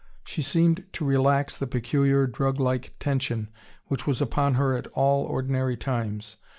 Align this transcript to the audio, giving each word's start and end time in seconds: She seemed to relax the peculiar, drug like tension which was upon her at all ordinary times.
She 0.25 0.41
seemed 0.41 0.85
to 0.93 1.05
relax 1.05 1.55
the 1.55 1.67
peculiar, 1.67 2.25
drug 2.25 2.59
like 2.59 2.95
tension 2.97 3.49
which 3.85 4.07
was 4.07 4.19
upon 4.19 4.55
her 4.55 4.75
at 4.75 4.87
all 4.93 5.25
ordinary 5.25 5.77
times. 5.77 6.37